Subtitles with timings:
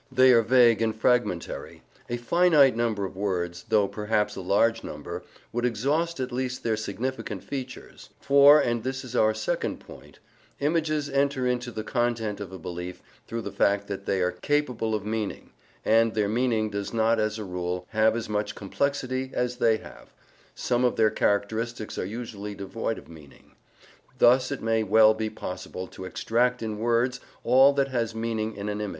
[0.11, 5.21] They are vague and fragmentary: a finite number of words, though perhaps a large number,
[5.53, 8.09] would exhaust at least their SIGNIFICANT features.
[8.19, 10.17] For and this is our second point
[10.59, 14.95] images enter into the content of a belief through the fact that they are capable
[14.95, 15.51] of meaning,
[15.85, 20.15] and their meaning does not, as a rule, have as much complexity as they have:
[20.55, 23.51] some of their characteristics are usually devoid of meaning.